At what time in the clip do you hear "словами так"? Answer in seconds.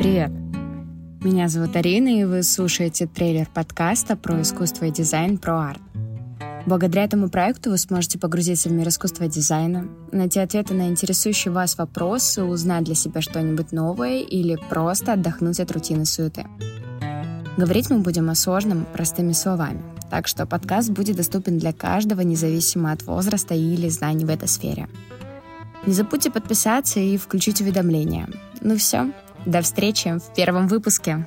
19.32-20.28